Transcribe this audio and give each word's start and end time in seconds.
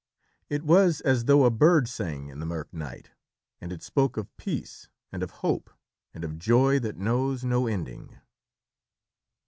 It 0.49 0.63
was 0.63 1.01
as 1.01 1.25
though 1.25 1.45
a 1.45 1.51
bird 1.51 1.87
sang 1.87 2.29
in 2.29 2.39
the 2.39 2.45
mirk 2.47 2.73
night, 2.73 3.11
and 3.59 3.71
it 3.71 3.83
spoke 3.83 4.17
of 4.17 4.35
peace 4.35 4.89
and 5.11 5.21
of 5.21 5.29
hope, 5.45 5.69
and 6.11 6.23
of 6.23 6.39
joy 6.39 6.79
that 6.79 6.97
knows 6.97 7.43
no 7.43 7.67
ending. 7.67 8.17